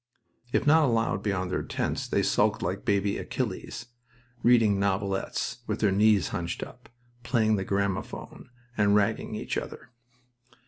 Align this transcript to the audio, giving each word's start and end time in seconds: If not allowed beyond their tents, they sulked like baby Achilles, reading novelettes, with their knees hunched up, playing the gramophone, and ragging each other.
If 0.51 0.65
not 0.65 0.83
allowed 0.85 1.21
beyond 1.21 1.51
their 1.51 1.61
tents, 1.61 2.07
they 2.07 2.23
sulked 2.23 2.63
like 2.63 2.85
baby 2.85 3.19
Achilles, 3.19 3.85
reading 4.41 4.79
novelettes, 4.79 5.59
with 5.67 5.79
their 5.79 5.91
knees 5.91 6.29
hunched 6.29 6.63
up, 6.63 6.89
playing 7.21 7.55
the 7.55 7.63
gramophone, 7.65 8.49
and 8.75 8.95
ragging 8.95 9.35
each 9.35 9.59
other. 9.59 9.91